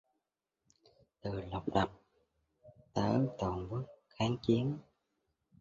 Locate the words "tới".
2.93-3.19